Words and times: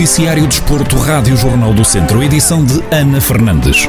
Noticiário 0.00 0.46
Desporto, 0.46 0.96
Rádio 0.96 1.36
Jornal 1.36 1.74
do 1.74 1.84
Centro, 1.84 2.22
edição 2.22 2.64
de 2.64 2.82
Ana 2.90 3.20
Fernandes. 3.20 3.86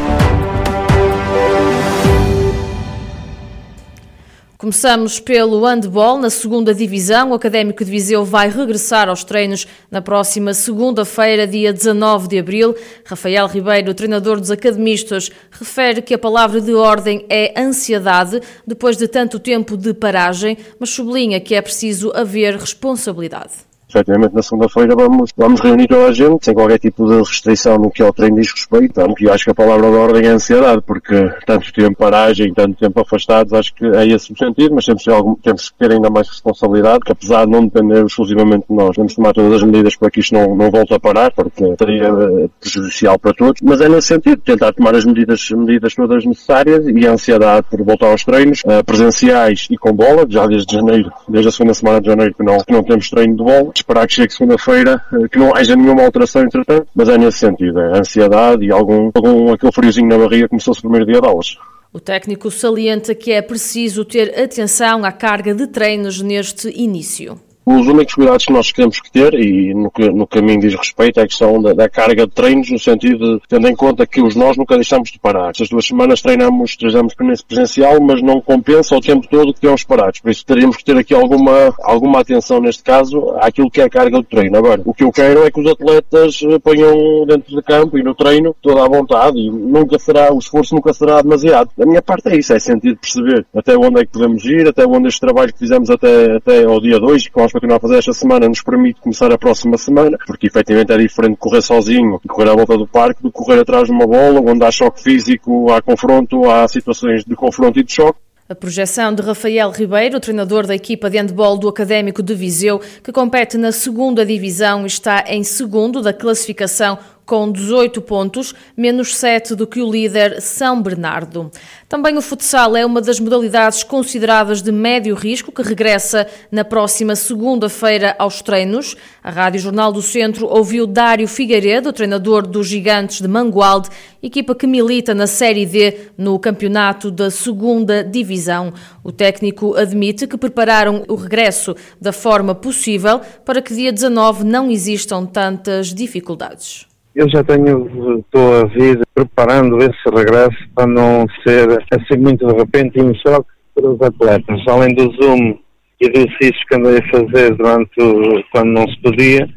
Começamos 4.58 5.21
pelo 5.21 5.66
handball. 5.66 6.20
Na 6.20 6.30
segunda 6.30 6.76
divisão, 6.76 7.32
o 7.32 7.34
Académico 7.34 7.86
de 7.86 7.89
Viseu 7.89 8.26
vai 8.26 8.50
regressar 8.50 9.08
aos 9.08 9.23
treinos 9.23 9.66
na 9.89 10.02
próxima 10.02 10.54
segunda-feira, 10.54 11.48
dia 11.48 11.71
19 11.71 12.28
de 12.28 12.39
abril. 12.39 12.75
Rafael 13.05 13.48
Ribeiro, 13.48 13.93
treinador 13.93 14.38
dos 14.38 14.52
academistas, 14.52 15.32
refere 15.50 16.02
que 16.02 16.14
a 16.14 16.20
palavra 16.20 16.59
de 16.59 16.73
ordem 16.73 17.25
é 17.30 17.57
ansiedade 17.57 18.41
depois 18.68 18.98
de 18.98 19.07
tanto 19.07 19.40
tempo 19.40 19.77
de 19.77 19.93
paragem, 19.93 20.57
mas 20.77 20.90
sublinha 20.90 21.40
que 21.40 21.55
é 21.55 21.62
preciso 21.62 22.12
haver 22.13 22.57
responsabilidade 22.57 23.70
efetivamente 23.91 24.34
na 24.34 24.41
segunda-feira 24.41 24.95
vamos, 24.95 25.31
vamos 25.38 25.62
reunir 25.62 25.88
toda 25.88 26.08
a 26.08 26.12
gente, 26.12 26.45
sem 26.45 26.54
qualquer 26.54 26.80
tipo 26.80 27.08
de 27.08 27.18
restrição 27.18 27.77
no 27.77 27.91
que 27.91 28.02
ao 28.02 28.13
treino 28.13 28.38
diz 28.38 28.52
respeito. 28.52 29.02
E 29.20 29.30
acho 29.30 29.45
que 29.45 29.52
a 29.52 29.55
palavra 29.55 29.90
de 29.90 29.98
ordem 29.98 30.26
é 30.26 30.30
ansiedade, 30.30 30.82
porque 30.86 31.30
tanto 31.45 31.72
tempo 31.73 31.98
paragem, 31.98 32.54
tanto 32.54 32.77
tempo 32.77 32.99
afastados, 33.02 33.54
acho 33.54 33.73
que 33.76 33.85
é 33.85 34.08
esse 34.08 34.32
o 34.32 34.38
sentido, 34.38 34.73
mas 34.73 34.85
temos, 34.85 35.08
algum, 35.08 35.35
temos 35.35 35.70
que 35.70 35.77
ter 35.77 35.91
ainda 35.91 36.09
mais 36.09 36.27
responsabilidade, 36.27 37.02
que 37.05 37.12
apesar 37.12 37.46
de 37.46 37.52
não 37.52 37.66
depender 37.66 38.05
exclusivamente 38.05 38.66
de 38.70 38.76
nós, 38.76 38.96
temos 38.96 39.12
que 39.12 39.16
tomar 39.18 39.34
todas 39.34 39.54
as 39.54 39.63
medidas 39.63 39.96
para 39.96 40.10
que 40.10 40.20
isto 40.20 40.34
não, 40.34 40.55
não 40.55 40.71
volte 40.71 40.94
a 40.94 40.99
parar, 40.99 41.32
porque 41.32 41.63
seria 41.77 42.08
eh, 42.08 42.49
prejudicial 42.60 43.20
para 43.20 43.34
todos. 43.34 43.62
Mas 43.62 43.82
é 43.82 43.90
nesse 43.90 44.08
sentido, 44.08 44.41
tentar 44.41 44.73
tomar 44.73 44.96
as 44.96 45.05
medidas, 45.05 45.49
medidas 45.52 45.94
todas 45.94 46.26
necessárias 46.26 46.85
e 46.88 47.08
a 47.08 47.12
ansiedade 47.12 47.68
por 47.70 47.84
voltar 47.84 48.08
aos 48.08 48.23
treinos, 48.23 48.62
uh, 48.66 48.84
presenciais 48.84 49.68
e 49.70 49.77
com 49.77 49.93
bola, 49.93 50.26
já 50.27 50.48
desde 50.48 50.76
janeiro, 50.76 51.12
desde 51.27 51.49
a 51.49 51.52
segunda 51.52 51.74
semana 51.74 52.02
de 52.02 52.08
janeiro 52.08 52.34
que 52.34 52.43
não, 52.43 52.58
que 52.60 52.71
não 52.71 52.84
temos 52.84 53.10
treino 53.10 53.35
de 53.35 53.43
bola 53.43 53.71
esperar 53.82 54.07
que 54.07 54.13
chegue 54.13 54.34
segunda-feira, 54.34 55.01
eh, 55.13 55.27
que 55.29 55.37
não 55.37 55.55
haja 55.55 55.76
nenhuma 55.76 56.04
alteração 56.04 56.43
entretanto, 56.43 56.87
mas 56.96 57.10
é 57.10 57.18
nesse 57.18 57.40
sentido, 57.40 57.79
é 57.79 57.99
ansiedade 57.99 58.65
e 58.65 58.71
algum, 58.71 59.12
algum 59.13 59.51
aquele 59.51 59.71
friozinho 59.71 60.07
na 60.07 60.18
barriga 60.18 60.48
começou-se 60.48 60.79
o 60.79 60.84
primeiro 60.84 61.05
dia 61.05 61.20
de 61.20 61.27
aulas. 61.27 61.57
O 61.93 61.99
técnico 61.99 62.49
salienta 62.49 63.13
que 63.13 63.32
é 63.32 63.41
preciso 63.41 64.06
ter 64.06 64.40
atenção 64.40 65.03
à 65.03 65.12
carga 65.12 65.53
de 65.53 65.68
treinos 65.68 66.22
neste 66.22 66.69
início. 66.69 67.38
Os 67.66 67.88
únicos 67.88 68.16
cuidados 68.16 68.45
que 68.45 68.53
nós 68.53 68.72
temos 68.72 69.00
que 69.00 69.12
ter, 69.12 69.34
e 69.35 69.73
no, 69.73 69.91
que, 69.91 70.09
no 70.09 70.25
caminho 70.25 70.62
diz 70.62 70.73
respeito, 70.73 71.19
é 71.19 71.23
a 71.23 71.28
questão 71.28 71.62
da, 71.62 71.73
da, 71.73 71.88
carga 71.88 72.25
de 72.25 72.34
treinos, 72.34 72.72
no 72.72 72.79
sentido 72.79 73.38
de, 73.38 73.41
tendo 73.47 73.68
em 73.68 73.75
conta 73.75 74.06
que 74.07 74.22
os 74.22 74.35
nós 74.35 74.57
nunca 74.57 74.75
deixamos 74.75 75.12
de 75.12 75.19
parar. 75.19 75.51
Estas 75.51 75.69
duas 75.69 75.85
semanas 75.85 76.22
treinamos, 76.22 76.75
treinamos 76.75 77.13
presencial, 77.47 78.01
mas 78.01 78.22
não 78.22 78.41
compensa 78.41 78.95
o 78.95 79.01
tempo 79.01 79.28
todo 79.29 79.53
que 79.53 79.59
tivemos 79.59 79.84
parados. 79.84 80.19
Por 80.19 80.31
isso 80.31 80.45
teríamos 80.45 80.78
que 80.78 80.84
ter 80.84 80.97
aqui 80.97 81.13
alguma, 81.13 81.73
alguma 81.84 82.22
atenção 82.22 82.59
neste 82.59 82.84
caso 82.84 83.35
àquilo 83.40 83.69
que 83.69 83.81
é 83.81 83.85
a 83.85 83.90
carga 83.90 84.18
de 84.18 84.25
treino. 84.25 84.57
Agora, 84.57 84.81
o 84.84 84.94
que 84.94 85.03
eu 85.03 85.12
quero 85.12 85.44
é 85.46 85.51
que 85.51 85.59
os 85.59 85.68
atletas 85.68 86.41
eh, 86.44 86.57
ponham 86.59 87.25
dentro 87.28 87.56
de 87.56 87.62
campo 87.62 87.97
e 87.97 88.03
no 88.03 88.16
treino 88.16 88.56
toda 88.62 88.84
à 88.84 88.88
vontade 88.88 89.38
e 89.38 89.50
nunca 89.50 90.00
será, 90.00 90.34
o 90.34 90.40
esforço 90.40 90.73
nunca 90.73 90.94
será 90.94 91.22
demasiado. 91.22 91.69
A 91.79 91.85
minha 91.85 92.01
parte 92.01 92.29
é 92.29 92.38
isso, 92.38 92.53
é 92.53 92.59
sentir 92.59 92.97
perceber 92.97 93.46
até 93.56 93.78
onde 93.78 94.01
é 94.01 94.06
que 94.06 94.12
podemos 94.12 94.44
ir, 94.46 94.68
até 94.68 94.85
onde 94.85 95.07
este 95.07 95.22
trabalho 95.22 95.53
que 95.53 95.59
fizemos 95.59 95.90
até, 95.90 96.38
até 96.38 96.63
ao 96.63 96.81
dia 96.81 97.00
2, 97.00 97.28
com 97.28 97.50
vamos 97.52 97.53
continuar 97.53 97.78
a 97.78 97.80
fazer 97.80 97.97
esta 97.97 98.13
semana 98.13 98.47
nos 98.47 98.62
permite 98.62 99.02
começar 99.02 99.31
a 99.31 99.38
próxima 99.38 99.78
semana, 99.78 100.18
porque 100.25 100.47
efetivamente 100.47 100.94
é 100.94 100.97
diferente 100.97 101.35
correr 101.38 101.62
sozinho 101.62 102.19
e 102.24 102.28
correr 102.28 102.50
à 102.50 102.56
volta 102.56 102.78
do 102.78 102.88
parque 102.88 103.22
do 103.22 103.31
correr 103.31 103.59
atrás 103.59 103.85
de 103.85 103.91
uma 103.91 104.08
bola, 104.08 104.40
onde 104.40 104.63
há 104.63 104.72
choque 104.72 105.02
físico, 105.02 105.72
há 105.72 105.81
confronto, 105.81 106.50
há 106.50 106.68
situações 106.68 107.25
de 107.25 107.35
confronto 107.35 107.80
e 107.80 107.84
de 107.84 107.91
choque. 107.91 108.19
A 108.47 108.56
projeção 108.56 109.13
de 109.13 109.22
Rafael 109.22 109.72
Ribeiro, 109.72 110.19
treinador 110.19 110.68
da 110.68 110.75
equipa 110.75 111.09
de 111.09 111.18
handball 111.18 111.58
do 111.58 111.69
Académico 111.69 112.22
de 112.22 112.34
Viseu, 112.35 112.81
que 113.03 113.12
compete 113.12 113.58
na 113.58 113.72
segunda 113.72 114.25
divisão 114.25 114.86
está 114.86 115.24
em 115.28 115.44
segundo 115.44 116.02
da 116.02 116.14
classificação 116.14 116.98
com 117.31 117.50
18 117.50 118.02
pontos, 118.02 118.53
menos 118.75 119.16
7 119.16 119.56
do 119.56 119.66
que 119.66 119.81
o 119.81 119.90
líder 119.90 120.42
São 120.42 120.81
Bernardo. 120.81 121.50
Também 121.88 122.18
o 122.18 122.22
futsal 122.22 122.75
é 122.75 122.86
uma 122.86 123.00
das 123.00 123.22
modalidades 123.22 123.84
consideradas 123.84 124.62
de 124.62 124.69
médio 124.69 125.16
risco, 125.16 125.50
que 125.50 125.62
regressa 125.62 126.28
na 126.52 126.66
próxima 126.66 127.16
segunda-feira 127.16 128.14
aos 128.19 128.42
treinos. 128.42 128.97
A 129.24 129.31
Rádio 129.31 129.62
Jornal 129.62 129.94
do 129.94 130.02
Centro 130.02 130.46
ouviu 130.46 130.86
Dário 130.86 131.25
Figueiredo, 131.25 131.94
treinador 131.94 132.46
dos 132.46 132.68
Gigantes 132.68 133.22
de 133.22 133.30
Mangualde, 133.30 133.88
equipa 134.22 134.53
que 134.53 134.68
milita 134.68 135.16
na 135.16 135.25
Série 135.25 135.66
D 135.66 136.09
no 136.18 136.38
campeonato 136.38 137.09
da 137.09 137.31
segunda 137.31 138.03
divisão. 138.03 138.74
O 139.06 139.12
técnico 139.13 139.78
admite 139.78 140.28
que 140.28 140.36
prepararam 140.36 141.06
o 141.08 141.16
regresso 141.16 141.78
da 142.00 142.12
forma 142.12 142.53
possível 142.53 143.22
para 143.46 143.62
que 143.62 143.74
dia 143.74 143.94
19 143.94 144.44
não 144.44 144.69
existam 144.69 145.25
tantas 145.25 145.94
dificuldades. 145.94 146.91
Eu 147.14 147.30
já 147.30 147.44
tenho, 147.44 148.20
estou 148.20 148.62
a 148.62 148.66
vir 148.68 149.02
preparando 149.14 149.78
esse 149.80 150.16
regresso 150.16 150.58
para 150.74 150.88
não 150.88 151.26
ser 151.46 151.84
assim 151.92 152.22
muito 152.22 152.48
de 152.48 152.54
repente 152.54 153.02
um 153.02 153.14
choque 153.16 153.50
para 153.76 153.90
os 153.90 154.02
atletas. 154.02 154.62
Além 154.68 154.96
do 154.96 155.12
Zoom 155.14 155.58
e 156.00 156.10
do 156.10 156.18
exercícios 156.18 156.64
que 156.70 156.76
andei 156.76 157.00
a 157.00 157.10
fazer 157.10 157.56
durante 157.56 158.46
quando 158.52 158.72
não 158.72 158.88
se 158.88 158.98
podia, 159.02 159.50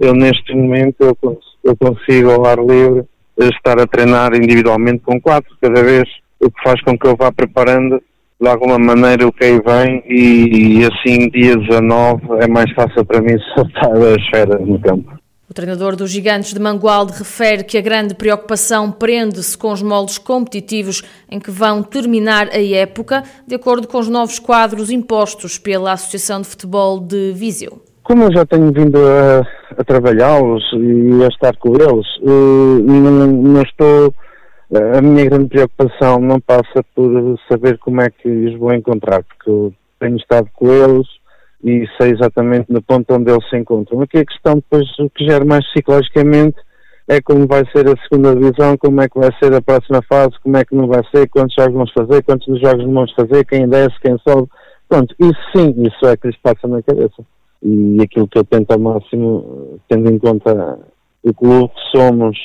eu 0.00 0.14
neste 0.14 0.54
momento 0.54 0.96
eu, 1.00 1.38
eu 1.64 1.76
consigo 1.76 2.30
ao 2.30 2.46
ar 2.46 2.58
livre 2.58 3.04
estar 3.38 3.78
a 3.78 3.86
treinar 3.86 4.34
individualmente 4.34 5.00
com 5.00 5.20
quatro 5.20 5.54
cada 5.60 5.82
vez, 5.82 6.04
o 6.40 6.50
que 6.50 6.62
faz 6.62 6.80
com 6.82 6.98
que 6.98 7.06
eu 7.06 7.16
vá 7.16 7.30
preparando 7.30 8.02
de 8.40 8.48
alguma 8.48 8.78
maneira 8.78 9.26
o 9.26 9.32
que 9.32 9.44
aí 9.44 9.60
vem 9.60 10.02
e, 10.06 10.80
e 10.80 10.84
assim 10.84 11.28
dia 11.28 11.56
19 11.56 12.22
é 12.40 12.48
mais 12.48 12.72
fácil 12.72 13.04
para 13.04 13.20
mim 13.20 13.38
soltar 13.54 13.92
as 13.92 14.28
férias 14.28 14.66
no 14.66 14.80
campo. 14.80 15.21
O 15.52 15.54
treinador 15.54 15.94
dos 15.96 16.10
Gigantes 16.10 16.54
de 16.54 16.58
Mangualde 16.58 17.12
refere 17.12 17.62
que 17.62 17.76
a 17.76 17.82
grande 17.82 18.14
preocupação 18.14 18.90
prende-se 18.90 19.58
com 19.58 19.70
os 19.70 19.82
moldes 19.82 20.16
competitivos 20.16 21.02
em 21.30 21.38
que 21.38 21.50
vão 21.50 21.82
terminar 21.82 22.48
a 22.48 22.58
época, 22.58 23.22
de 23.46 23.54
acordo 23.54 23.86
com 23.86 23.98
os 23.98 24.08
novos 24.08 24.38
quadros 24.38 24.90
impostos 24.90 25.58
pela 25.58 25.92
Associação 25.92 26.40
de 26.40 26.48
Futebol 26.48 26.98
de 26.98 27.32
Viseu. 27.32 27.82
Como 28.02 28.22
eu 28.22 28.32
já 28.32 28.46
tenho 28.46 28.72
vindo 28.72 28.96
a, 28.96 29.46
a 29.78 29.84
trabalhá-los 29.84 30.64
e 30.72 31.22
a 31.22 31.28
estar 31.28 31.54
com 31.58 31.74
eles, 31.74 32.06
eh, 32.22 32.82
não, 32.82 33.26
não 33.26 33.60
estou. 33.60 34.14
A 34.96 35.02
minha 35.02 35.26
grande 35.26 35.48
preocupação 35.48 36.18
não 36.18 36.40
passa 36.40 36.82
por 36.94 37.38
saber 37.46 37.76
como 37.76 38.00
é 38.00 38.08
que 38.08 38.26
os 38.26 38.58
vou 38.58 38.72
encontrar, 38.72 39.22
porque 39.22 39.50
eu 39.50 39.74
tenho 40.00 40.16
estado 40.16 40.48
com 40.54 40.72
eles 40.72 41.06
e 41.62 41.86
sei 41.98 42.10
exatamente 42.10 42.72
no 42.72 42.82
ponto 42.82 43.14
onde 43.14 43.30
eles 43.30 43.48
se 43.48 43.56
encontram. 43.56 44.00
Aqui 44.00 44.18
a 44.18 44.24
questão 44.24 44.56
depois, 44.56 44.88
o 44.98 45.08
que 45.10 45.24
gera 45.24 45.44
mais 45.44 45.64
psicologicamente 45.70 46.56
é 47.08 47.20
como 47.20 47.46
vai 47.46 47.62
ser 47.74 47.88
a 47.88 47.94
segunda 48.02 48.34
divisão, 48.34 48.76
como 48.76 49.00
é 49.00 49.08
que 49.08 49.18
vai 49.18 49.30
ser 49.42 49.54
a 49.54 49.62
próxima 49.62 50.02
fase, 50.08 50.38
como 50.42 50.56
é 50.56 50.64
que 50.64 50.74
não 50.74 50.86
vai 50.86 51.02
ser, 51.14 51.28
quantos 51.28 51.54
jogos 51.54 51.74
vamos 51.74 51.92
fazer, 51.92 52.22
quantos 52.22 52.60
jogos 52.60 52.84
vamos 52.84 53.12
fazer, 53.12 53.44
quem 53.44 53.68
desce, 53.68 54.00
quem 54.00 54.16
sobe. 54.26 54.48
Pronto, 54.88 55.14
isso 55.18 55.40
sim, 55.54 55.74
isso 55.86 56.06
é 56.06 56.16
que 56.16 56.28
lhes 56.28 56.36
passa 56.38 56.66
na 56.66 56.82
cabeça. 56.82 57.24
E 57.62 57.98
aquilo 58.02 58.28
que 58.28 58.38
eu 58.38 58.44
tento 58.44 58.70
ao 58.72 58.78
máximo, 58.78 59.78
tendo 59.88 60.10
em 60.10 60.18
conta 60.18 60.78
o 61.22 61.32
clube 61.32 61.68
que 61.68 61.98
somos, 61.98 62.36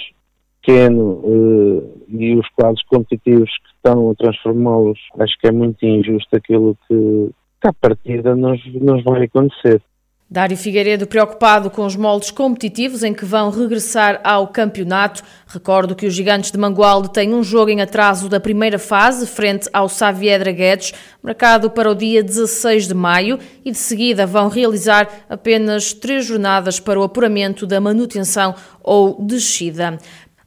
pequeno, 0.61 1.21
eh, 1.25 1.97
e 2.09 2.35
os 2.35 2.47
quadros 2.49 2.83
competitivos 2.83 3.49
que 3.49 3.69
estão 3.75 4.11
a 4.11 4.15
transformá-los, 4.15 4.99
acho 5.19 5.33
que 5.39 5.47
é 5.47 5.51
muito 5.51 5.83
injusto 5.85 6.35
aquilo 6.35 6.77
que, 6.87 7.29
que 7.61 7.67
à 7.67 7.73
partida 7.73 8.35
nos, 8.35 8.59
nos 8.73 9.03
vai 9.03 9.23
acontecer. 9.23 9.81
Dário 10.29 10.57
Figueiredo 10.57 11.07
preocupado 11.07 11.69
com 11.69 11.85
os 11.85 11.95
moldes 11.95 12.31
competitivos 12.31 13.01
em 13.01 13.13
que 13.13 13.23
vão 13.23 13.49
regressar 13.49 14.19
ao 14.25 14.49
campeonato. 14.49 15.23
Recordo 15.47 15.95
que 15.95 16.05
os 16.05 16.13
gigantes 16.13 16.51
de 16.51 16.57
Mangualde 16.57 17.13
têm 17.13 17.33
um 17.33 17.41
jogo 17.41 17.71
em 17.71 17.79
atraso 17.79 18.27
da 18.27 18.37
primeira 18.37 18.77
fase, 18.77 19.25
frente 19.25 19.69
ao 19.71 19.87
Saavedra 19.87 20.51
Guedes, 20.51 20.93
marcado 21.23 21.71
para 21.71 21.89
o 21.89 21.95
dia 21.95 22.21
16 22.21 22.89
de 22.89 22.93
maio, 22.93 23.39
e 23.63 23.71
de 23.71 23.77
seguida 23.77 24.25
vão 24.25 24.49
realizar 24.49 25.07
apenas 25.29 25.93
três 25.93 26.25
jornadas 26.25 26.77
para 26.77 26.99
o 26.99 27.03
apuramento 27.03 27.65
da 27.65 27.79
manutenção 27.79 28.53
ou 28.83 29.25
descida. 29.25 29.97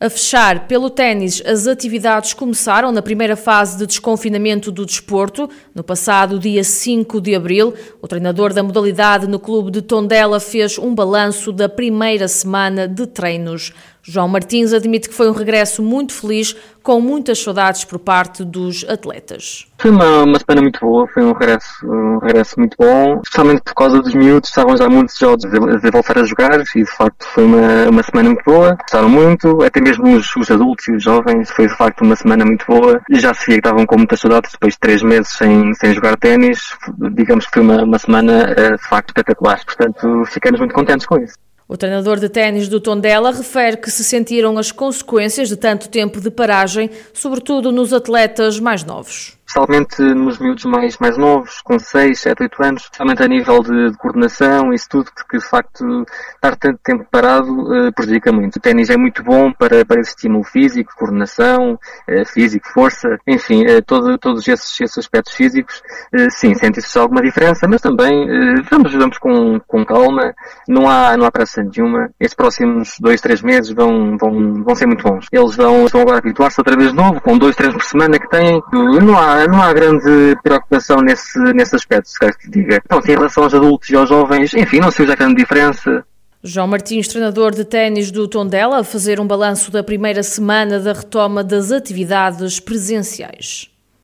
A 0.02 0.08
fechar, 0.08 0.67
pelo 0.67 0.88
ténis, 0.88 1.43
as 1.44 1.67
atividades 1.67 2.32
começaram 2.32 2.91
na 2.91 3.02
primeira 3.02 3.37
fase 3.37 3.76
de 3.76 3.87
desconfinamento 3.87 4.73
do 4.73 4.87
desporto, 4.87 5.47
no 5.75 5.85
passado 5.85 6.38
dia 6.38 6.64
5 6.64 7.20
de 7.20 7.35
abril. 7.35 7.75
O 8.00 8.08
treinador 8.08 8.55
da 8.55 8.62
modalidade 8.62 9.26
no 9.26 9.38
clube 9.38 9.70
de 9.70 9.82
Tondela 9.82 10.41
fez 10.41 10.79
um 10.79 10.94
balanço 10.94 11.52
da 11.52 11.69
primeira 11.69 12.29
semana 12.29 12.88
de 12.88 13.06
treinos. 13.06 13.75
João 14.10 14.26
Martins 14.26 14.72
admite 14.72 15.08
que 15.08 15.14
foi 15.14 15.30
um 15.30 15.32
regresso 15.32 15.80
muito 15.84 16.12
feliz, 16.12 16.56
com 16.82 17.00
muitas 17.00 17.38
saudades 17.40 17.84
por 17.84 18.00
parte 18.00 18.44
dos 18.44 18.84
atletas. 18.88 19.68
Foi 19.78 19.92
uma, 19.92 20.24
uma 20.24 20.38
semana 20.38 20.62
muito 20.62 20.80
boa, 20.80 21.06
foi 21.14 21.22
um 21.22 21.32
regresso, 21.32 21.86
um 21.86 22.18
regresso 22.18 22.58
muito 22.58 22.76
bom, 22.76 23.20
especialmente 23.22 23.62
por 23.62 23.74
causa 23.74 24.00
dos 24.00 24.12
miúdos, 24.12 24.48
estavam 24.48 24.76
já 24.76 24.88
muitos 24.88 25.16
jogos 25.16 25.44
a 25.44 25.90
voltar 25.90 26.18
a 26.18 26.24
jogar 26.24 26.60
e 26.60 26.82
de 26.82 26.96
facto 26.96 27.24
foi 27.24 27.44
uma, 27.44 27.88
uma 27.88 28.02
semana 28.02 28.30
muito 28.30 28.44
boa, 28.44 28.76
gostaram 28.80 29.08
muito, 29.08 29.62
até 29.62 29.80
mesmo 29.80 30.16
os, 30.16 30.34
os 30.34 30.50
adultos 30.50 30.88
e 30.88 30.92
os 30.96 31.04
jovens, 31.04 31.48
foi 31.50 31.68
de 31.68 31.76
facto 31.76 32.02
uma 32.02 32.16
semana 32.16 32.44
muito 32.44 32.66
boa 32.66 33.00
já 33.12 33.32
se 33.32 33.46
via 33.46 33.60
que 33.60 33.68
estavam 33.68 33.86
com 33.86 33.96
muitas 33.96 34.18
saudades 34.18 34.50
depois 34.50 34.74
de 34.74 34.80
três 34.80 35.02
meses 35.02 35.28
sem, 35.28 35.72
sem 35.74 35.94
jogar 35.94 36.16
ténis, 36.16 36.74
digamos 37.12 37.46
que 37.46 37.52
foi 37.52 37.62
uma, 37.62 37.84
uma 37.84 37.98
semana 37.98 38.54
eh, 38.56 38.72
de 38.72 38.88
facto 38.88 39.10
espetacular, 39.10 39.64
portanto 39.64 40.24
ficamos 40.26 40.58
muito 40.58 40.74
contentes 40.74 41.06
com 41.06 41.16
isso. 41.18 41.34
O 41.70 41.76
treinador 41.76 42.19
de 42.19 42.28
ténis 42.28 42.67
do 42.67 42.81
Tondela 42.81 43.31
refere 43.31 43.76
que 43.76 43.93
se 43.93 44.02
sentiram 44.02 44.58
as 44.58 44.72
consequências 44.72 45.49
de 45.49 45.55
tanto 45.55 45.88
tempo 45.88 46.20
de 46.20 46.28
paragem, 46.28 46.90
sobretudo 47.14 47.70
nos 47.70 47.93
atletas 47.93 48.58
mais 48.58 48.82
novos 48.82 49.39
especialmente 49.50 50.00
nos 50.00 50.38
miúdos 50.38 50.64
mais, 50.64 50.97
mais 50.99 51.19
novos, 51.19 51.61
com 51.62 51.76
6, 51.76 52.20
7, 52.20 52.44
8 52.44 52.64
anos, 52.64 52.82
especialmente 52.82 53.23
a 53.23 53.26
nível 53.26 53.62
de, 53.62 53.91
de 53.91 53.99
coordenação, 53.99 54.73
isso 54.73 54.87
tudo, 54.88 55.11
porque 55.12 55.38
de 55.38 55.44
facto 55.44 56.05
estar 56.35 56.56
tanto 56.56 56.79
tempo 56.85 57.05
parado 57.11 57.50
uh, 57.50 57.93
prejudica 57.93 58.31
muito. 58.31 58.56
O 58.56 58.61
ténis 58.61 58.91
é 58.91 58.97
muito 58.97 59.25
bom 59.25 59.52
para, 59.52 59.85
para 59.85 60.00
esse 60.00 60.11
estímulo 60.11 60.44
físico, 60.44 60.93
coordenação, 60.97 61.73
uh, 61.75 62.26
físico, 62.26 62.69
força, 62.73 63.19
enfim, 63.26 63.64
uh, 63.64 63.82
todo, 63.82 64.17
todos 64.19 64.47
esses, 64.47 64.81
esses 64.81 64.99
aspectos 64.99 65.35
físicos, 65.35 65.82
sim, 66.31 66.55
sente-se 66.55 66.99
alguma 66.99 67.23
diferença, 67.23 67.67
mas 67.69 67.81
também 67.81 68.26
vamos, 68.70 68.93
vamos 68.93 69.19
com, 69.19 69.58
com 69.67 69.85
calma, 69.85 70.35
não 70.69 70.88
há, 70.88 71.17
não 71.17 71.26
há 71.26 71.31
pressa 71.31 71.62
nenhuma. 71.62 72.11
Estes 72.20 72.35
próximos 72.35 72.94
2, 73.00 73.20
3 73.20 73.43
meses 73.43 73.73
vão, 73.73 74.17
vão, 74.17 74.62
vão 74.62 74.75
ser 74.75 74.87
muito 74.87 75.02
bons. 75.02 75.26
Eles 75.32 75.56
vão, 75.56 75.87
vão 75.87 76.02
agora 76.02 76.19
habituar-se 76.19 76.61
outra 76.61 76.76
vez 76.76 76.93
novo, 76.93 77.20
com 77.20 77.37
2, 77.37 77.56
3 77.56 77.73
por 77.73 77.82
semana 77.82 78.19
que 78.19 78.29
têm, 78.29 78.62
não 78.73 79.19
não 79.48 79.62
há 79.62 79.72
grande 79.72 80.37
preocupação 80.42 81.00
nesse, 81.00 81.38
nesse 81.54 81.76
aspecto, 81.76 82.08
se 82.08 82.19
quer 82.19 82.37
que 82.37 82.50
diga. 82.50 82.81
Então, 82.84 83.00
em 83.00 83.10
relação 83.10 83.44
aos 83.44 83.54
adultos 83.54 83.88
e 83.90 83.96
aos 83.96 84.08
jovens, 84.08 84.54
enfim, 84.54 84.81
não 84.81 84.90
se 84.90 85.02
usa 85.02 85.16
grande 85.16 85.37
diferença. 85.37 86.04
João 86.42 86.66
Martins, 86.66 87.06
treinador 87.06 87.54
de 87.54 87.64
ténis 87.64 88.10
do 88.10 88.26
Tondela, 88.26 88.81
a 88.81 88.84
fazer 88.84 89.20
um 89.20 89.26
balanço 89.26 89.70
da 89.70 89.82
primeira 89.82 90.22
semana 90.22 90.81
da 90.81 90.94
retoma 90.94 91.44
das 91.44 91.70
atividades 91.70 92.58
presenciais. 92.58 93.70